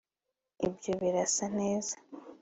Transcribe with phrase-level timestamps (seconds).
[0.67, 1.95] Ibyo birasa neza